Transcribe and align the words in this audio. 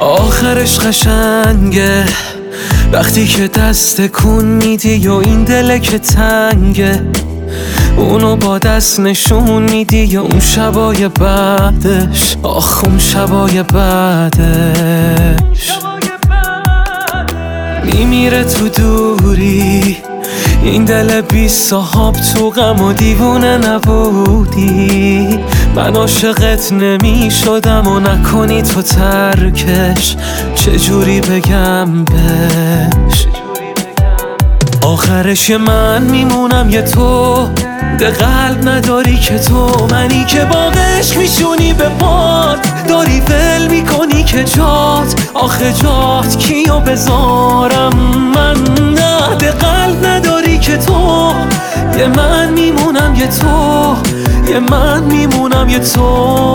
عشق 0.00 0.88
قشنگه. 0.88 2.04
وقتی 2.92 3.26
که 3.26 3.48
دست 3.48 4.06
کن 4.06 4.44
میدی 4.44 5.08
و 5.08 5.12
این 5.12 5.44
دل 5.44 5.78
که 5.78 5.98
تنگه. 5.98 7.02
اونو 7.96 8.36
با 8.36 8.58
دست 8.58 9.00
نشون 9.00 9.62
میدی 9.62 10.04
یا 10.04 10.22
اون 10.22 10.40
شبای 10.40 11.08
بعدش. 11.08 12.36
آخ 12.42 12.84
اون 12.84 12.98
شبای 12.98 13.62
بعدش. 13.62 15.72
میمیره 17.84 18.44
تو 18.44 18.68
دوری. 18.68 19.96
این 20.62 20.84
دل 20.84 21.20
بی 21.20 21.48
صاحب 21.48 22.12
تو 22.12 22.50
غم 22.50 22.82
و 22.82 22.92
دیوونه 22.92 23.58
نبودی. 23.58 25.07
من 25.74 25.96
عاشقت 25.96 26.72
نمی 26.72 27.30
شدم 27.30 27.86
و 27.86 28.00
نکنی 28.00 28.62
تو 28.62 28.82
ترکش. 28.82 30.16
چجوری 30.54 31.20
بگم 31.20 32.04
بش 32.04 33.26
آخرش 34.82 35.50
من 35.50 36.02
میمونم 36.02 36.70
یه 36.70 36.82
تو. 36.82 37.48
ده 37.98 38.10
قلب 38.10 38.68
نداری 38.68 39.16
که 39.16 39.38
تو 39.38 39.86
منی 39.90 40.24
که 40.24 40.44
با 40.44 40.70
عشق 40.70 41.16
میشونی 41.16 41.72
به 41.72 41.88
پاد 41.88 42.58
داری 42.88 43.20
ول 43.20 43.68
می‌کنی 43.68 44.24
که 44.24 44.44
جات. 44.44 45.14
آخه 45.34 45.72
جات 45.72 46.38
کیو 46.38 46.80
بذارم؟ 46.80 47.96
من 48.34 48.56
نه 48.94 49.36
ده 49.38 49.50
قلب 49.50 50.06
نداری 50.06 50.58
که 50.58 50.76
تو. 50.76 51.32
یه 51.98 52.06
من 52.06 52.52
میمونم 52.52 52.97
یه 53.18 53.26
تو 53.26 53.96
یه 54.48 54.60
من 54.60 55.04
میمونم 55.04 55.68
یه 55.68 55.78
تو. 55.78 56.47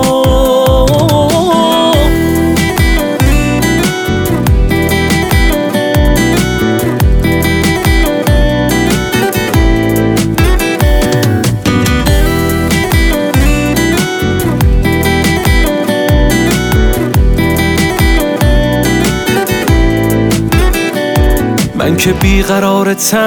من 21.84 21.98
که 21.98 22.14
بیقرارتم 22.14 23.20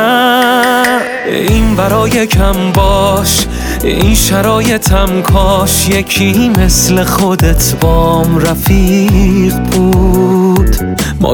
این 1.27 1.77
برای 1.77 2.27
کم 2.27 2.73
باش 2.73 3.47
این 3.85 4.15
شرایطم 4.15 5.23
کاش 5.23 5.89
یکی 5.89 6.48
مثل 6.48 7.05
خودت 7.05 7.75
بام 7.81 8.39
رفیق 8.39 9.57
بود. 9.59 10.77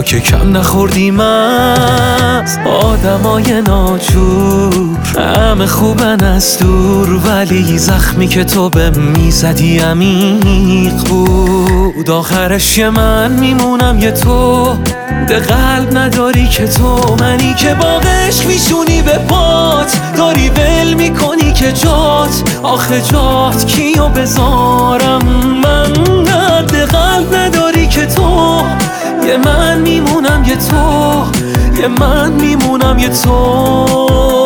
که 0.00 0.20
کم 0.20 0.56
نخوردیم 0.56 1.20
از 1.20 2.58
آدمای 2.82 3.62
ناجور. 3.62 4.98
همه 5.18 5.66
خوبن 5.66 6.24
از 6.24 6.58
دور 6.58 7.20
ولی 7.26 7.78
زخمی 7.78 8.28
که 8.28 8.44
تو 8.44 8.70
به 8.70 8.90
می‌زدی 8.90 9.78
عمیق 9.78 10.94
بود. 11.08 12.10
آخرش 12.10 12.78
یه 12.78 12.90
من 12.90 13.32
میمونم 13.32 13.98
یه 13.98 14.10
تو 14.10 14.74
ده 15.28 15.38
قلب 15.38 15.96
نداری 15.96 16.48
که 16.48 16.68
تو 16.68 17.16
منی 17.20 17.54
که 17.54 17.74
با 17.74 18.00
میشونی 18.48 19.02
به 19.02 19.18
پات 19.18 20.00
داری 20.16 20.48
ول 20.48 20.94
می‌کنی 20.94 21.52
که 21.52 21.72
جات 21.72 22.42
آخه 22.62 23.02
جات 23.02 23.66
کیو 23.66 24.08
بذارم 24.08 25.22
من؟ 25.64 25.81
یه 31.76 31.88
من 31.88 32.32
میمونم 32.32 32.98
یه 32.98 33.08
تو 33.08 34.41